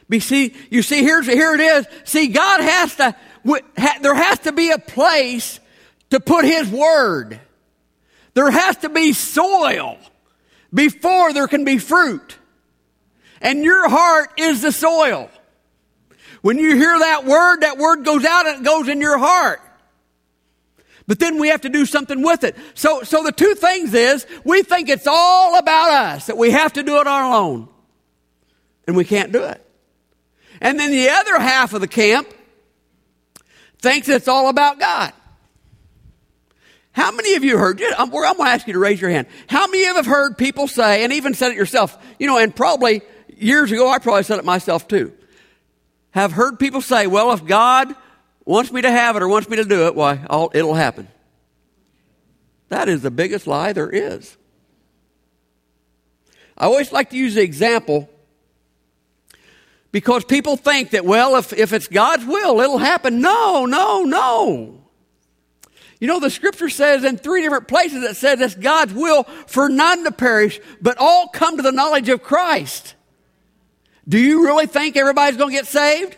But 0.08 0.22
see, 0.22 0.54
you 0.70 0.82
see, 0.82 1.02
here's, 1.02 1.26
here 1.26 1.54
it 1.54 1.60
is. 1.60 1.86
See, 2.04 2.28
God 2.28 2.60
has 2.60 2.96
to, 2.96 3.14
there 4.02 4.14
has 4.14 4.40
to 4.40 4.52
be 4.52 4.72
a 4.72 4.78
place 4.78 5.60
to 6.10 6.18
put 6.18 6.44
His 6.44 6.68
Word. 6.68 7.40
There 8.34 8.50
has 8.50 8.76
to 8.78 8.88
be 8.88 9.12
soil 9.12 9.98
before 10.72 11.32
there 11.32 11.48
can 11.48 11.64
be 11.64 11.78
fruit. 11.78 12.38
And 13.40 13.64
your 13.64 13.88
heart 13.88 14.30
is 14.38 14.62
the 14.62 14.72
soil. 14.72 15.30
When 16.42 16.58
you 16.58 16.76
hear 16.76 16.98
that 16.98 17.24
word, 17.24 17.60
that 17.60 17.78
word 17.78 18.04
goes 18.04 18.24
out 18.24 18.46
and 18.46 18.60
it 18.60 18.64
goes 18.64 18.88
in 18.88 19.00
your 19.00 19.18
heart. 19.18 19.60
But 21.06 21.18
then 21.18 21.38
we 21.38 21.48
have 21.48 21.62
to 21.62 21.68
do 21.68 21.86
something 21.86 22.22
with 22.22 22.44
it. 22.44 22.56
So, 22.74 23.02
so 23.02 23.24
the 23.24 23.32
two 23.32 23.54
things 23.54 23.94
is, 23.94 24.26
we 24.44 24.62
think 24.62 24.88
it's 24.88 25.08
all 25.08 25.58
about 25.58 25.90
us, 25.90 26.26
that 26.26 26.36
we 26.36 26.52
have 26.52 26.74
to 26.74 26.82
do 26.82 26.98
it 26.98 27.06
on 27.06 27.24
our 27.24 27.34
own. 27.34 27.68
And 28.86 28.96
we 28.96 29.04
can't 29.04 29.32
do 29.32 29.42
it. 29.42 29.64
And 30.60 30.78
then 30.78 30.90
the 30.92 31.08
other 31.08 31.38
half 31.38 31.72
of 31.72 31.80
the 31.80 31.88
camp 31.88 32.32
thinks 33.80 34.08
it's 34.08 34.28
all 34.28 34.48
about 34.48 34.78
God. 34.78 35.12
How 36.92 37.12
many 37.12 37.34
of 37.34 37.44
you 37.44 37.56
heard, 37.56 37.80
I'm, 37.82 38.06
I'm 38.06 38.10
going 38.10 38.36
to 38.36 38.42
ask 38.42 38.66
you 38.66 38.72
to 38.72 38.78
raise 38.78 39.00
your 39.00 39.10
hand. 39.10 39.28
How 39.48 39.66
many 39.66 39.84
of 39.84 39.88
you 39.88 39.94
have 39.96 40.06
heard 40.06 40.36
people 40.36 40.66
say, 40.66 41.04
and 41.04 41.12
even 41.12 41.34
said 41.34 41.52
it 41.52 41.56
yourself, 41.56 41.96
you 42.18 42.26
know, 42.26 42.38
and 42.38 42.54
probably 42.54 43.02
years 43.36 43.70
ago, 43.70 43.88
I 43.88 43.98
probably 43.98 44.24
said 44.24 44.38
it 44.38 44.44
myself 44.44 44.88
too, 44.88 45.12
have 46.10 46.32
heard 46.32 46.58
people 46.58 46.80
say, 46.80 47.06
well, 47.06 47.32
if 47.32 47.44
God 47.44 47.94
wants 48.44 48.72
me 48.72 48.82
to 48.82 48.90
have 48.90 49.14
it 49.16 49.22
or 49.22 49.28
wants 49.28 49.48
me 49.48 49.56
to 49.56 49.64
do 49.64 49.86
it, 49.86 49.94
why, 49.94 50.24
I'll, 50.28 50.50
it'll 50.52 50.74
happen. 50.74 51.06
That 52.68 52.88
is 52.88 53.02
the 53.02 53.10
biggest 53.10 53.46
lie 53.46 53.72
there 53.72 53.90
is. 53.90 54.36
I 56.58 56.64
always 56.64 56.92
like 56.92 57.10
to 57.10 57.16
use 57.16 57.36
the 57.36 57.42
example 57.42 58.10
because 59.92 60.24
people 60.24 60.56
think 60.56 60.90
that, 60.90 61.04
well, 61.04 61.36
if, 61.36 61.52
if 61.52 61.72
it's 61.72 61.88
God's 61.88 62.24
will, 62.24 62.60
it'll 62.60 62.78
happen. 62.78 63.20
No, 63.20 63.64
no, 63.66 64.02
no. 64.02 64.79
You 66.00 66.06
know, 66.06 66.18
the 66.18 66.30
scripture 66.30 66.70
says 66.70 67.04
in 67.04 67.18
three 67.18 67.42
different 67.42 67.68
places 67.68 68.02
it 68.02 68.16
says 68.16 68.40
it's 68.40 68.54
God's 68.54 68.94
will 68.94 69.24
for 69.46 69.68
none 69.68 70.04
to 70.04 70.10
perish, 70.10 70.58
but 70.80 70.96
all 70.98 71.28
come 71.28 71.58
to 71.58 71.62
the 71.62 71.72
knowledge 71.72 72.08
of 72.08 72.22
Christ. 72.22 72.94
Do 74.08 74.18
you 74.18 74.44
really 74.44 74.66
think 74.66 74.96
everybody's 74.96 75.36
going 75.36 75.50
to 75.50 75.56
get 75.56 75.66
saved? 75.66 76.16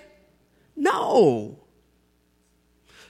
No. 0.77 1.59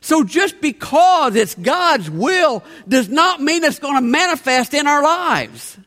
So 0.00 0.24
just 0.24 0.60
because 0.60 1.36
it's 1.36 1.54
God's 1.54 2.10
will 2.10 2.64
does 2.88 3.08
not 3.08 3.40
mean 3.40 3.62
it's 3.62 3.78
going 3.78 3.94
to 3.94 4.00
manifest 4.00 4.74
in 4.74 4.86
our 4.86 5.02
lives. 5.02 5.78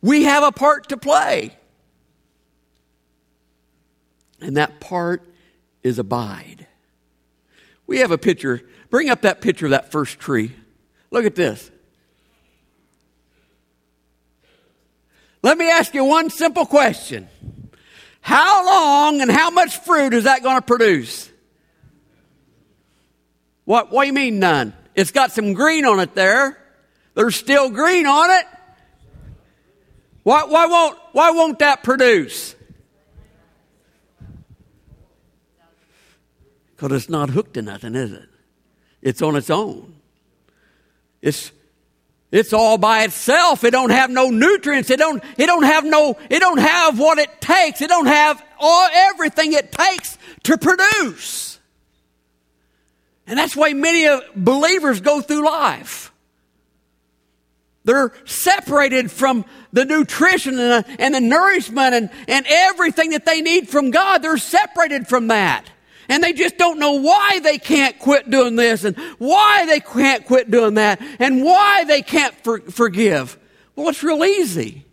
We 0.00 0.24
have 0.24 0.42
a 0.42 0.52
part 0.52 0.88
to 0.88 0.96
play. 0.96 1.56
And 4.40 4.56
that 4.56 4.80
part 4.80 5.22
is 5.82 5.98
abide. 5.98 6.66
We 7.86 7.98
have 7.98 8.10
a 8.10 8.18
picture 8.18 8.62
Bring 8.90 9.10
up 9.10 9.22
that 9.22 9.40
picture 9.40 9.66
of 9.66 9.70
that 9.70 9.90
first 9.90 10.18
tree. 10.18 10.54
Look 11.10 11.24
at 11.24 11.34
this. 11.34 11.70
Let 15.42 15.58
me 15.58 15.70
ask 15.70 15.94
you 15.94 16.04
one 16.04 16.30
simple 16.30 16.66
question. 16.66 17.28
How 18.20 18.66
long 18.66 19.20
and 19.20 19.30
how 19.30 19.50
much 19.50 19.78
fruit 19.78 20.12
is 20.12 20.24
that 20.24 20.42
going 20.42 20.56
to 20.56 20.62
produce? 20.62 21.30
What, 23.64 23.90
what 23.92 24.02
do 24.02 24.06
you 24.08 24.12
mean 24.12 24.38
none? 24.40 24.74
It's 24.94 25.12
got 25.12 25.30
some 25.30 25.52
green 25.52 25.84
on 25.84 26.00
it 26.00 26.14
there. 26.14 26.58
There's 27.14 27.36
still 27.36 27.70
green 27.70 28.06
on 28.06 28.30
it. 28.30 28.46
Why, 30.22 30.44
why, 30.44 30.66
won't, 30.66 30.98
why 31.12 31.30
won't 31.30 31.60
that 31.60 31.84
produce? 31.84 32.56
Because 36.74 36.92
it's 36.92 37.08
not 37.08 37.30
hooked 37.30 37.54
to 37.54 37.62
nothing, 37.62 37.94
is 37.94 38.12
it? 38.12 38.28
It's 39.06 39.22
on 39.22 39.36
its 39.36 39.50
own. 39.50 39.94
It's 41.22 41.52
it's 42.32 42.52
all 42.52 42.76
by 42.76 43.04
itself. 43.04 43.62
It 43.62 43.70
don't 43.70 43.90
have 43.90 44.10
no 44.10 44.30
nutrients. 44.30 44.90
It 44.90 44.98
don't 44.98 45.22
it 45.38 45.46
don't 45.46 45.62
have 45.62 45.84
no 45.84 46.18
it 46.28 46.40
don't 46.40 46.58
have 46.58 46.98
what 46.98 47.18
it 47.18 47.40
takes. 47.40 47.80
It 47.80 47.86
don't 47.86 48.06
have 48.06 48.44
all 48.58 48.88
everything 48.92 49.52
it 49.52 49.70
takes 49.70 50.18
to 50.42 50.58
produce. 50.58 51.60
And 53.28 53.38
that's 53.38 53.54
why 53.54 53.74
many 53.74 54.08
believers 54.34 55.00
go 55.00 55.20
through 55.20 55.44
life. 55.44 56.12
They're 57.84 58.12
separated 58.24 59.12
from 59.12 59.44
the 59.72 59.84
nutrition 59.84 60.58
and 60.58 60.84
the, 60.84 60.96
and 60.98 61.14
the 61.14 61.20
nourishment 61.20 61.94
and, 61.94 62.10
and 62.26 62.44
everything 62.48 63.10
that 63.10 63.24
they 63.24 63.40
need 63.40 63.68
from 63.68 63.92
God. 63.92 64.22
They're 64.22 64.36
separated 64.36 65.06
from 65.06 65.28
that. 65.28 65.70
And 66.08 66.22
they 66.22 66.32
just 66.32 66.56
don't 66.56 66.78
know 66.78 66.92
why 66.92 67.40
they 67.42 67.58
can't 67.58 67.98
quit 67.98 68.30
doing 68.30 68.56
this 68.56 68.84
and 68.84 68.96
why 69.18 69.66
they 69.66 69.80
can't 69.80 70.24
quit 70.24 70.50
doing 70.50 70.74
that 70.74 71.00
and 71.18 71.42
why 71.42 71.84
they 71.84 72.02
can't 72.02 72.34
for- 72.44 72.60
forgive. 72.60 73.38
Well, 73.74 73.88
it's 73.88 74.02
real 74.02 74.24
easy. 74.24 74.84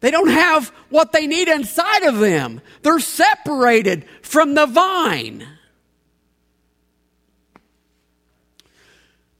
They 0.00 0.10
don't 0.10 0.28
have 0.28 0.68
what 0.88 1.12
they 1.12 1.26
need 1.26 1.48
inside 1.48 2.04
of 2.04 2.18
them. 2.18 2.60
They're 2.82 3.00
separated 3.00 4.06
from 4.22 4.54
the 4.54 4.66
vine. 4.66 5.46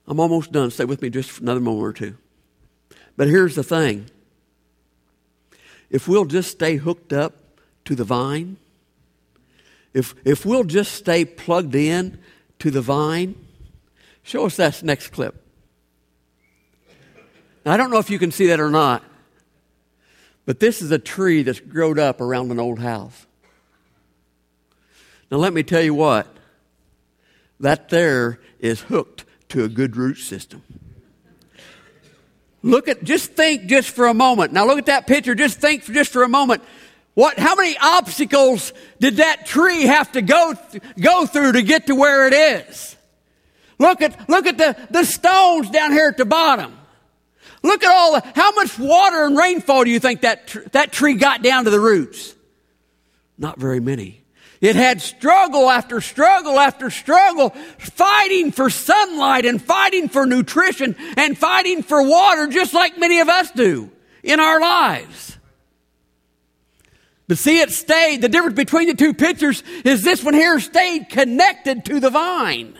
I'm 0.06 0.18
almost 0.18 0.52
done. 0.52 0.70
Stay 0.70 0.84
with 0.84 1.02
me 1.02 1.08
just 1.08 1.40
another 1.40 1.60
moment 1.60 1.84
or 1.84 1.92
two. 1.92 2.16
But 3.16 3.28
here's 3.28 3.54
the 3.54 3.62
thing 3.62 4.06
if 5.88 6.06
we'll 6.08 6.24
just 6.24 6.50
stay 6.50 6.76
hooked 6.76 7.12
up 7.12 7.34
to 7.84 7.94
the 7.94 8.04
vine, 8.04 8.56
if, 9.92 10.14
if 10.24 10.46
we'll 10.46 10.64
just 10.64 10.92
stay 10.92 11.24
plugged 11.24 11.74
in 11.74 12.18
to 12.60 12.70
the 12.70 12.80
vine, 12.80 13.34
show 14.22 14.46
us 14.46 14.56
that 14.56 14.82
next 14.82 15.08
clip. 15.08 15.44
Now, 17.64 17.72
I 17.72 17.76
don't 17.76 17.90
know 17.90 17.98
if 17.98 18.10
you 18.10 18.18
can 18.18 18.30
see 18.30 18.46
that 18.48 18.60
or 18.60 18.70
not, 18.70 19.02
but 20.46 20.60
this 20.60 20.80
is 20.80 20.90
a 20.90 20.98
tree 20.98 21.42
that's 21.42 21.60
grown 21.60 21.98
up 21.98 22.20
around 22.20 22.50
an 22.50 22.58
old 22.58 22.78
house. 22.78 23.26
Now, 25.30 25.38
let 25.38 25.52
me 25.52 25.62
tell 25.62 25.82
you 25.82 25.94
what 25.94 26.26
that 27.60 27.90
there 27.90 28.40
is 28.58 28.80
hooked 28.82 29.24
to 29.50 29.64
a 29.64 29.68
good 29.68 29.96
root 29.96 30.16
system. 30.16 30.62
Look 32.62 32.88
at, 32.88 33.04
just 33.04 33.32
think 33.32 33.66
just 33.66 33.90
for 33.90 34.06
a 34.06 34.14
moment. 34.14 34.52
Now 34.52 34.66
look 34.66 34.78
at 34.78 34.86
that 34.86 35.06
picture. 35.06 35.34
Just 35.34 35.58
think 35.60 35.84
just 35.84 36.12
for 36.12 36.22
a 36.22 36.28
moment. 36.28 36.62
What, 37.14 37.38
how 37.38 37.54
many 37.54 37.76
obstacles 37.80 38.72
did 38.98 39.16
that 39.16 39.46
tree 39.46 39.82
have 39.82 40.12
to 40.12 40.22
go, 40.22 40.54
go 40.98 41.26
through 41.26 41.52
to 41.52 41.62
get 41.62 41.88
to 41.88 41.94
where 41.94 42.26
it 42.28 42.34
is? 42.34 42.96
Look 43.78 44.02
at, 44.02 44.28
look 44.28 44.46
at 44.46 44.58
the, 44.58 44.76
the 44.90 45.04
stones 45.04 45.70
down 45.70 45.92
here 45.92 46.08
at 46.08 46.16
the 46.16 46.24
bottom. 46.24 46.76
Look 47.62 47.82
at 47.82 47.90
all 47.90 48.12
the, 48.12 48.32
how 48.34 48.52
much 48.52 48.78
water 48.78 49.24
and 49.24 49.36
rainfall 49.36 49.84
do 49.84 49.90
you 49.90 50.00
think 50.00 50.22
that, 50.22 50.46
tr- 50.46 50.60
that 50.72 50.92
tree 50.92 51.14
got 51.14 51.42
down 51.42 51.64
to 51.64 51.70
the 51.70 51.80
roots? 51.80 52.34
Not 53.36 53.58
very 53.58 53.80
many. 53.80 54.22
It 54.60 54.76
had 54.76 55.00
struggle 55.00 55.70
after 55.70 56.02
struggle 56.02 56.60
after 56.60 56.90
struggle, 56.90 57.50
fighting 57.78 58.52
for 58.52 58.68
sunlight 58.68 59.46
and 59.46 59.60
fighting 59.60 60.10
for 60.10 60.26
nutrition 60.26 60.94
and 61.16 61.36
fighting 61.36 61.82
for 61.82 62.06
water, 62.06 62.46
just 62.46 62.74
like 62.74 62.98
many 62.98 63.20
of 63.20 63.28
us 63.28 63.50
do 63.50 63.90
in 64.22 64.38
our 64.38 64.60
lives. 64.60 65.38
But 67.30 67.38
see, 67.38 67.60
it 67.60 67.70
stayed. 67.70 68.22
The 68.22 68.28
difference 68.28 68.56
between 68.56 68.88
the 68.88 68.94
two 68.94 69.14
pictures 69.14 69.62
is 69.84 70.02
this 70.02 70.24
one 70.24 70.34
here 70.34 70.58
stayed 70.58 71.10
connected 71.10 71.84
to 71.84 72.00
the 72.00 72.10
vine. 72.10 72.76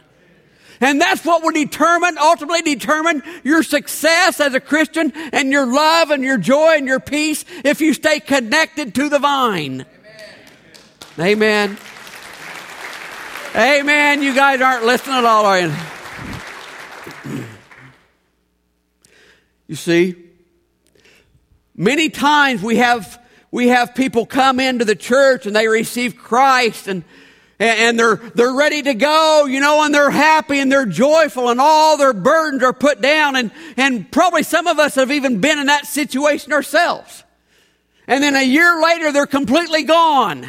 And 0.80 1.00
that's 1.00 1.24
what 1.24 1.44
will 1.44 1.52
determine, 1.52 2.18
ultimately 2.18 2.62
determine 2.62 3.22
your 3.44 3.62
success 3.62 4.40
as 4.40 4.52
a 4.52 4.58
Christian 4.58 5.12
and 5.32 5.52
your 5.52 5.72
love 5.72 6.10
and 6.10 6.24
your 6.24 6.36
joy 6.36 6.78
and 6.78 6.88
your 6.88 6.98
peace 6.98 7.44
if 7.64 7.80
you 7.80 7.94
stay 7.94 8.18
connected 8.18 8.92
to 8.96 9.08
the 9.08 9.20
vine. 9.20 9.86
Amen. 11.16 11.78
Amen. 13.54 14.20
You 14.20 14.34
guys 14.34 14.60
aren't 14.60 14.84
listening 14.84 15.14
at 15.14 15.24
all, 15.24 15.46
are 15.46 15.60
you? 15.60 15.72
You 19.68 19.76
see, 19.76 20.16
many 21.76 22.10
times 22.10 22.64
we 22.64 22.78
have 22.78 23.19
we 23.50 23.68
have 23.68 23.94
people 23.94 24.26
come 24.26 24.60
into 24.60 24.84
the 24.84 24.94
church 24.94 25.46
and 25.46 25.54
they 25.54 25.68
receive 25.68 26.16
Christ 26.16 26.88
and 26.88 27.04
and 27.58 27.98
they're 27.98 28.16
they're 28.16 28.54
ready 28.54 28.80
to 28.80 28.94
go, 28.94 29.44
you 29.46 29.60
know, 29.60 29.84
and 29.84 29.94
they're 29.94 30.10
happy 30.10 30.60
and 30.60 30.72
they're 30.72 30.86
joyful 30.86 31.50
and 31.50 31.60
all 31.60 31.98
their 31.98 32.14
burdens 32.14 32.62
are 32.62 32.72
put 32.72 33.02
down 33.02 33.36
and 33.36 33.50
and 33.76 34.10
probably 34.10 34.42
some 34.42 34.66
of 34.66 34.78
us 34.78 34.94
have 34.94 35.10
even 35.10 35.40
been 35.40 35.58
in 35.58 35.66
that 35.66 35.86
situation 35.86 36.52
ourselves. 36.52 37.22
And 38.06 38.22
then 38.24 38.34
a 38.34 38.42
year 38.42 38.80
later 38.82 39.12
they're 39.12 39.26
completely 39.26 39.82
gone. 39.82 40.46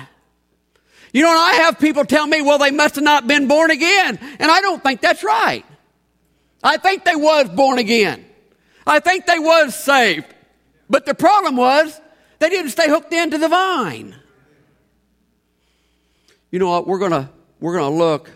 You 1.13 1.23
know, 1.23 1.29
and 1.29 1.39
I 1.39 1.53
have 1.63 1.77
people 1.77 2.05
tell 2.05 2.25
me, 2.25 2.41
well, 2.41 2.57
they 2.57 2.71
must 2.71 2.95
have 2.95 3.03
not 3.03 3.27
been 3.27 3.49
born 3.49 3.69
again. 3.69 4.17
And 4.39 4.49
I 4.49 4.61
don't 4.61 4.81
think 4.81 5.01
that's 5.01 5.25
right. 5.25 5.65
I 6.63 6.77
think 6.77 7.03
they 7.03 7.17
was 7.17 7.49
born 7.49 7.79
again. 7.79 8.25
I 8.87 8.99
think 8.99 9.25
they 9.25 9.39
was 9.39 9.75
saved. 9.75 10.27
But 10.89 11.05
the 11.05 11.13
problem 11.13 11.57
was 11.57 11.99
they 12.41 12.49
didn't 12.49 12.71
stay 12.71 12.89
hooked 12.89 13.13
into 13.13 13.37
the 13.37 13.47
vine. 13.47 14.15
You 16.49 16.57
know 16.57 16.69
what? 16.69 16.87
We're 16.87 16.97
gonna 16.97 17.29
we're 17.59 17.77
gonna 17.77 17.95
look 17.95 18.31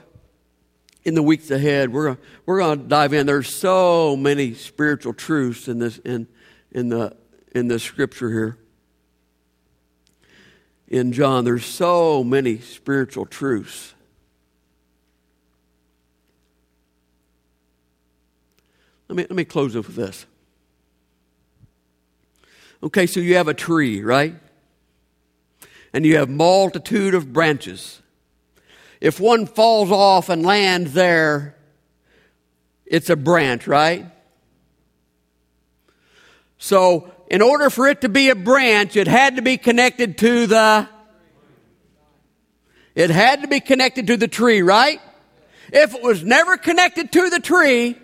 in 1.04 1.16
the 1.16 1.24
weeks 1.24 1.50
ahead. 1.50 1.92
We're 1.92 2.06
gonna 2.06 2.20
we're 2.46 2.60
gonna 2.60 2.84
dive 2.84 3.14
in. 3.14 3.26
There's 3.26 3.50
so 3.50 4.16
many 4.16 4.54
spiritual 4.54 5.14
truths 5.14 5.68
in 5.68 5.80
this 5.80 5.98
in 5.98 6.28
in 6.72 6.90
the 6.90 7.18
in 7.56 7.68
the 7.68 7.80
scripture 7.80 8.30
here 8.30 8.58
in 10.88 11.12
John. 11.12 11.44
There's 11.44 11.66
so 11.66 12.24
many 12.24 12.60
spiritual 12.60 13.26
truths. 13.26 13.96
Let 19.10 19.16
me, 19.16 19.24
let 19.24 19.32
me 19.36 19.46
close 19.46 19.76
with 19.76 19.96
this. 19.96 20.28
Okay, 22.86 23.08
so 23.08 23.20
you 23.20 23.38
have 23.38 23.48
a 23.48 23.54
tree, 23.56 24.04
right? 24.04 24.36
And 25.92 26.06
you 26.06 26.18
have 26.18 26.30
multitude 26.30 27.16
of 27.16 27.34
branches. 27.34 28.00
If 29.02 29.20
one 29.20 29.48
falls 29.48 29.92
off 29.92 30.30
and 30.30 30.46
lands 30.46 30.94
there, 30.94 31.56
it's 32.86 33.10
a 33.10 33.16
branch, 33.16 33.66
right? 33.66 34.06
So 36.60 37.12
in 37.28 37.42
order 37.42 37.72
for 37.72 37.88
it 37.88 38.02
to 38.02 38.10
be 38.10 38.30
a 38.30 38.36
branch, 38.36 38.96
it 38.96 39.08
had 39.08 39.38
to 39.38 39.42
be 39.42 39.58
connected 39.58 40.20
to 40.20 40.46
the 40.46 40.88
it 42.94 43.10
had 43.10 43.42
to 43.42 43.48
be 43.48 43.62
connected 43.62 44.08
to 44.08 44.16
the 44.16 44.28
tree, 44.28 44.62
right? 44.62 45.02
If 45.74 45.96
it 45.96 46.04
was 46.04 46.24
never 46.24 46.56
connected 46.56 47.12
to 47.14 47.32
the 47.32 47.40
tree, 47.40 47.98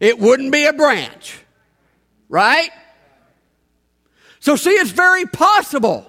it 0.00 0.18
wouldn't 0.18 0.50
be 0.50 0.66
a 0.66 0.72
branch. 0.72 1.38
Right? 2.28 2.70
So 4.44 4.56
see, 4.56 4.72
it's 4.72 4.90
very 4.90 5.24
possible 5.24 6.04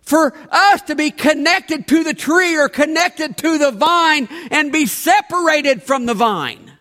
for 0.00 0.34
us 0.50 0.80
to 0.82 0.94
be 0.94 1.10
connected 1.10 1.86
to 1.88 2.02
the 2.02 2.14
tree 2.14 2.56
or 2.56 2.70
connected 2.70 3.36
to 3.36 3.58
the 3.58 3.72
vine 3.72 4.26
and 4.50 4.72
be 4.72 4.86
separated 4.86 5.82
from 5.82 6.06
the 6.06 6.14
vine. 6.14 6.72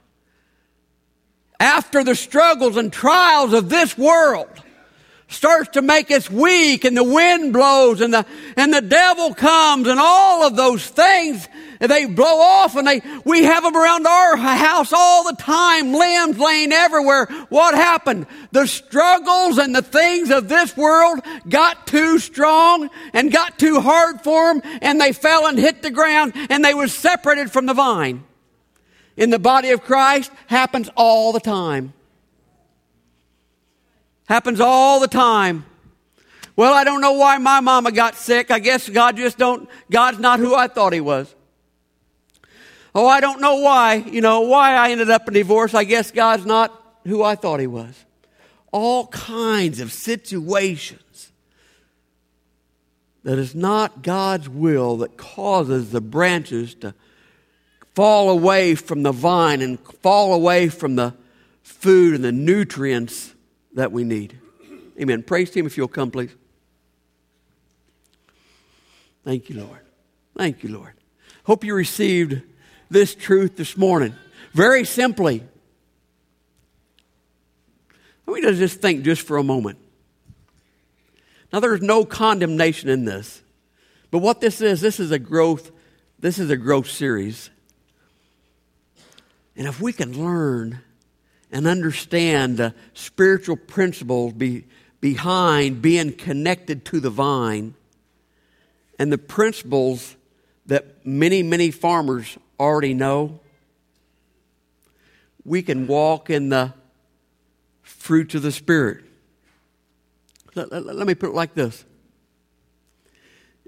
After 1.60 2.06
the 2.06 2.16
struggles 2.16 2.78
and 2.78 2.94
trials 2.94 3.52
of 3.52 3.68
this 3.68 3.98
world, 3.98 4.48
starts 5.30 5.70
to 5.70 5.82
make 5.82 6.10
us 6.10 6.30
weak 6.30 6.86
and 6.86 6.96
the 6.96 7.04
wind 7.04 7.52
blows 7.52 8.00
and 8.00 8.14
the, 8.14 8.26
and 8.56 8.74
the 8.74 8.82
devil 8.82 9.34
comes 9.34 9.88
and 9.88 10.00
all 10.00 10.46
of 10.46 10.56
those 10.56 10.86
things, 10.88 11.48
they 11.80 12.06
blow 12.06 12.40
off 12.40 12.76
and 12.76 12.88
they, 12.88 13.02
we 13.26 13.44
have 13.44 13.64
them 13.64 13.76
around 13.76 14.08
our 14.08 14.38
house 14.38 14.94
all 14.94 15.26
the 15.26 15.36
time, 15.36 15.94
limbs 15.94 16.40
laying 16.40 16.72
everywhere. 16.72 17.26
What 17.50 17.76
happened? 17.76 18.26
The 18.52 18.68
struggles 18.68 19.58
and 19.58 19.76
the 19.76 19.82
things 19.82 20.32
of 20.32 20.48
this 20.48 20.76
world 20.78 21.20
got 21.48 21.88
too 21.88 22.20
strong 22.20 22.90
and 23.14 23.32
got 23.32 23.60
too 23.60 23.82
hard 23.82 24.22
for 24.22 24.54
them 24.54 24.62
and 24.82 25.00
they 25.00 25.12
fell 25.12 25.46
and 25.48 25.60
hit 25.60 25.82
the 25.82 25.92
ground 25.92 26.34
and 26.50 26.64
they 26.64 26.74
were 26.74 26.88
separated 26.88 27.52
from 27.52 27.66
the 27.66 27.74
vine. 27.74 28.24
In 29.18 29.30
the 29.30 29.40
body 29.40 29.72
of 29.72 29.84
Christ 29.84 30.32
happens 30.46 30.90
all 30.96 31.34
the 31.34 31.40
time. 31.40 31.94
Happens 34.28 34.60
all 34.60 35.00
the 35.00 35.08
time. 35.08 35.66
Well, 36.58 36.74
I 36.74 36.84
don't 36.84 37.02
know 37.02 37.14
why 37.14 37.38
my 37.38 37.60
mama 37.60 37.92
got 37.92 38.16
sick. 38.16 38.52
I 38.52 38.60
guess 38.60 38.90
God 38.90 39.16
just 39.16 39.38
don't, 39.38 39.70
God's 39.90 40.20
not 40.20 40.40
who 40.40 40.54
I 40.54 40.68
thought 40.68 40.92
he 40.92 41.00
was. 41.00 41.34
Oh, 42.94 43.08
I 43.08 43.22
don't 43.22 43.40
know 43.40 43.58
why, 43.58 43.96
you 43.96 44.22
know, 44.22 44.42
why 44.42 44.74
I 44.74 44.90
ended 44.90 45.10
up 45.10 45.28
in 45.28 45.34
divorce. 45.34 45.74
I 45.74 45.84
guess 45.84 46.12
God's 46.12 46.46
not 46.46 47.00
who 47.06 47.24
I 47.24 47.36
thought 47.36 47.60
he 47.60 47.68
was. 47.68 48.06
All 48.72 49.08
kinds 49.08 49.80
of 49.80 49.94
situations 49.94 51.32
that 53.24 53.38
is 53.38 53.54
not 53.54 54.02
God's 54.02 54.50
will 54.50 54.98
that 54.98 55.16
causes 55.16 55.92
the 55.92 56.02
branches 56.02 56.74
to 56.76 56.94
fall 57.94 58.30
away 58.30 58.76
from 58.76 59.04
the 59.04 59.12
vine 59.12 59.62
and 59.62 59.80
fall 59.80 60.34
away 60.34 60.68
from 60.68 60.96
the 60.96 61.14
food 61.62 62.16
and 62.16 62.24
the 62.24 62.32
nutrients 62.32 63.34
that 63.78 63.92
we 63.92 64.04
need. 64.04 64.40
Amen. 65.00 65.22
Praise 65.22 65.54
Him 65.54 65.68
if 65.68 65.78
you'll 65.78 65.88
come, 65.88 66.10
please. 66.10 66.32
Thank 69.24 69.50
you, 69.50 69.62
Lord. 69.62 69.82
Thank 70.36 70.64
you, 70.64 70.70
Lord. 70.70 70.94
Hope 71.44 71.64
you 71.64 71.76
received 71.76 72.42
this 72.90 73.14
truth 73.14 73.56
this 73.56 73.78
morning. 73.78 74.16
Very 74.54 74.84
simply, 74.84 75.44
let 78.26 78.34
me 78.34 78.42
just 78.42 78.82
think 78.82 79.04
just 79.04 79.22
for 79.22 79.38
a 79.38 79.44
moment. 79.44 79.78
Now, 81.54 81.60
there's 81.60 81.82
no 81.82 82.04
condemnation 82.04 82.90
in 82.90 83.06
this, 83.06 83.44
but 84.10 84.20
what 84.20 84.42
this 84.42 84.60
is, 84.60 84.82
this 84.82 85.00
is 85.00 85.12
a 85.12 85.20
growth. 85.20 85.72
This 86.20 86.40
is 86.40 86.50
a 86.50 86.58
growth 86.58 86.90
series, 86.90 87.52
and 89.56 89.68
if 89.68 89.80
we 89.80 89.94
can 89.94 90.20
learn 90.20 90.82
and 91.52 91.68
understand 91.68 92.58
the 92.58 92.74
spiritual 92.94 93.56
principles 93.56 94.34
be, 94.34 94.66
behind 95.00 95.82
being 95.82 96.14
connected 96.14 96.86
to 96.86 97.00
the 97.00 97.10
vine 97.10 97.74
and 99.00 99.12
the 99.12 99.18
principles 99.18 100.16
that 100.66 101.06
many, 101.06 101.44
many 101.44 101.72
farmers 101.72 102.38
already 102.60 102.94
know, 102.94 103.40
we 105.46 105.62
can 105.62 105.88
walk 105.88 106.30
in 106.30 106.50
the 106.50 106.74
fruits 107.82 108.36
of 108.36 108.42
the 108.42 108.52
Spirit. 108.52 109.06
Let, 110.56 110.72
let, 110.72 110.86
let 110.86 111.08
me 111.08 111.16
put 111.16 111.30
it 111.30 111.36
like 111.36 111.54
this 111.54 111.86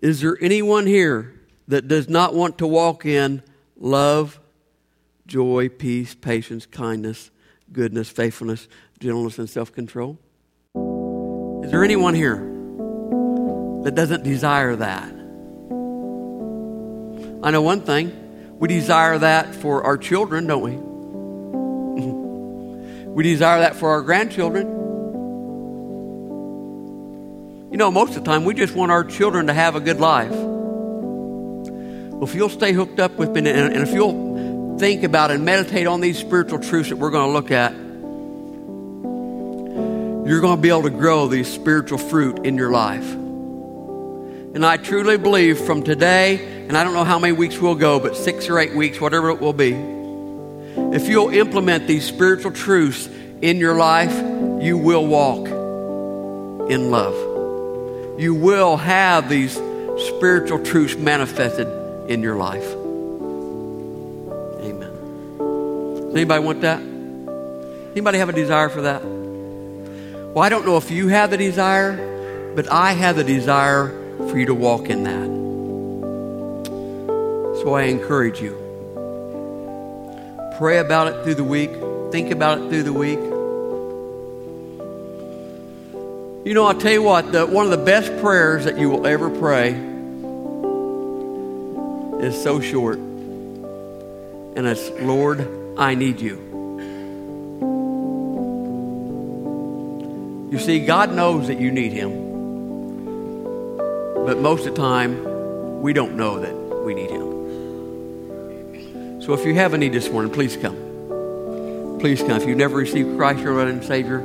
Is 0.02 0.22
there 0.22 0.38
anyone 0.42 0.86
here 0.86 1.39
that 1.68 1.88
does 1.88 2.10
not 2.10 2.34
want 2.34 2.58
to 2.58 2.68
walk 2.68 3.06
in 3.06 3.44
love, 3.78 4.39
joy, 5.26 5.70
peace, 5.70 6.15
patience, 6.15 6.65
kindness? 6.65 7.32
Goodness, 7.72 8.10
faithfulness, 8.10 8.68
gentleness, 9.00 9.40
and 9.40 9.50
self 9.50 9.74
control? 9.74 10.18
Is 11.64 11.72
there 11.72 11.84
anyone 11.84 12.14
here 12.14 12.38
that 13.84 13.94
doesn't 13.96 14.24
desire 14.24 14.76
that? 14.76 15.12
I 17.42 17.52
know 17.52 17.62
one 17.62 17.82
thing. 17.82 18.58
We 18.58 18.68
desire 18.68 19.18
that 19.20 19.56
for 19.56 19.84
our 19.84 19.98
children, 19.98 20.48
don't 20.48 20.62
we? 20.62 20.90
We 23.10 23.24
desire 23.24 23.62
that 23.62 23.76
for 23.76 23.90
our 23.90 24.02
grandchildren. 24.02 24.68
You 27.72 27.78
know, 27.78 27.92
most 27.92 28.10
of 28.10 28.24
the 28.24 28.32
time 28.32 28.46
we 28.46 28.54
just 28.54 28.76
want 28.76 28.92
our 28.92 29.04
children 29.04 29.48
to 29.48 29.54
have 29.54 29.76
a 29.76 29.80
good 29.80 30.00
life. 30.00 30.32
Well, 30.32 32.24
if 32.24 32.36
you'll 32.36 32.50
stay 32.50 32.72
hooked 32.72 33.00
up 33.00 33.14
with 33.14 33.32
me 33.32 33.50
and, 33.50 33.76
if 33.76 33.94
you'll 33.94 34.29
think 34.80 35.04
about 35.04 35.30
and 35.30 35.44
meditate 35.44 35.88
on 35.88 36.00
these 36.00 36.18
spiritual 36.18 36.58
truths 36.58 36.89
that 36.89 36.96
we're 36.96 37.12
going 37.12 37.28
to 37.28 37.34
look 37.34 37.52
at, 37.52 37.74
you're 40.28 40.39
going 40.39 40.56
to 40.56 40.62
be 40.62 40.70
able 40.70 40.84
to 40.84 40.89
grow 40.89 41.28
these 41.28 41.52
spiritual 41.52 41.98
fruit 41.98 42.46
in 42.46 42.56
your 42.56 42.72
life. 42.72 43.12
And 43.12 44.65
I 44.65 44.78
truly 44.78 45.18
believe 45.18 45.60
from 45.60 45.84
today, 45.84 46.65
and 46.68 46.78
I 46.78 46.86
don't 46.86 46.94
know 46.94 47.04
how 47.04 47.20
many 47.20 47.34
weeks 47.34 47.58
we'll 47.60 47.76
go, 47.76 48.00
but 48.00 48.15
six 48.15 48.48
or 48.48 48.58
eight 48.58 48.74
weeks, 48.74 49.02
whatever 49.02 49.30
it 49.32 49.42
will 49.42 49.54
be, 49.54 49.74
if 50.96 51.10
you'll 51.10 51.30
implement 51.30 51.86
these 51.86 52.06
spiritual 52.06 52.52
truths 52.52 53.10
in 53.42 53.58
your 53.58 53.76
life, 53.76 54.15
you 54.63 54.78
will 54.78 55.06
walk 55.06 55.48
in 56.70 56.89
love. 56.89 58.20
You 58.20 58.34
will 58.34 58.78
have 58.78 59.30
these 59.30 59.54
spiritual 60.08 60.63
truths 60.63 60.96
manifested 60.96 61.68
in 62.10 62.24
your 62.24 62.38
life. 62.38 62.79
Anybody 66.12 66.43
want 66.43 66.62
that? 66.62 66.80
Anybody 67.91 68.17
have 68.17 68.30
a 68.30 68.34
desire 68.34 68.69
for 68.69 68.82
that? 68.82 69.04
Well, 69.04 70.43
I 70.43 70.50
don't 70.50 70.65
know 70.65 70.78
if 70.78 70.89
you 70.89 71.08
have 71.10 71.30
the 71.32 71.38
desire, 71.38 72.54
but 72.56 72.72
I 72.72 72.93
have 72.93 73.15
the 73.15 73.24
desire 73.24 73.89
for 74.17 74.38
you 74.38 74.45
to 74.48 74.54
walk 74.54 74.89
in 74.89 75.04
that. 75.04 75.26
So 77.62 77.74
I 77.74 77.84
encourage 77.84 78.41
you. 78.41 78.58
Pray 80.58 80.80
about 80.80 81.08
it 81.08 81.24
through 81.24 81.36
the 81.36 81.43
week. 81.43 81.72
Think 82.12 82.32
about 82.32 82.60
it 82.60 82.69
through 82.69 82.84
the 82.84 82.93
week. 82.93 83.19
You 86.45 86.54
know, 86.54 86.65
I'll 86.65 86.80
tell 86.80 86.91
you 86.91 87.04
what, 87.04 87.32
the, 87.32 87.45
one 87.45 87.65
of 87.65 87.72
the 87.72 87.78
best 87.78 88.15
prayers 88.22 88.65
that 88.65 88.78
you 88.78 88.89
will 88.89 89.06
ever 89.06 89.30
pray 89.30 89.72
is 92.26 92.41
so 92.41 92.60
short. 92.62 92.98
And 92.98 94.65
it's, 94.65 94.89
Lord, 95.02 95.59
I 95.80 95.96
need 95.96 96.20
you. 96.20 96.36
You 100.52 100.60
see, 100.60 100.86
God 100.86 101.13
knows 101.13 101.48
that 101.48 101.58
you 101.58 101.72
need 101.72 101.94
Him. 101.94 102.12
But 104.26 104.39
most 104.39 104.68
of 104.68 104.76
the 104.76 104.82
time, 104.82 105.82
we 105.82 105.94
don't 105.94 106.18
know 106.18 106.42
that 106.42 106.54
we 106.84 106.94
need 106.94 107.10
Him. 107.10 107.30
So 109.22 109.34
if 109.34 109.46
you 109.46 109.54
have 109.54 109.74
a 109.74 109.78
need 109.78 109.94
this 109.94 110.10
morning, 110.10 110.34
please 110.34 110.58
come. 110.58 110.76
Please 112.02 112.20
come. 112.20 112.32
If 112.32 112.46
you've 112.46 112.58
never 112.58 112.76
received 112.76 113.15
Christ 113.15 113.39
your 113.39 113.54
Lord 113.54 113.70
and 113.70 113.82
Savior, 113.82 114.20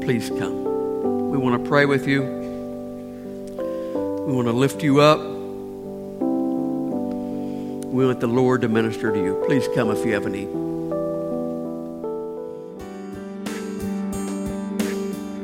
please 0.00 0.30
come. 0.30 0.64
We 1.30 1.36
want 1.36 1.62
to 1.62 1.68
pray 1.68 1.84
with 1.84 2.08
you. 2.08 2.22
We 4.26 4.32
want 4.32 4.48
to 4.48 4.52
lift 4.52 4.82
you 4.82 5.02
up. 5.02 5.20
We 7.90 8.06
want 8.06 8.20
the 8.20 8.28
Lord 8.28 8.62
to 8.62 8.68
minister 8.68 9.12
to 9.12 9.18
you. 9.18 9.44
Please 9.46 9.68
come 9.74 9.90
if 9.90 10.06
you 10.06 10.14
have 10.14 10.24
a 10.24 10.30
need. 10.30 10.48